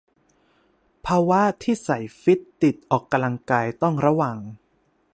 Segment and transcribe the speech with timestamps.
[1.05, 4.37] ภาวะที่สายฟิตติดออกกำลังกายต้องระวัง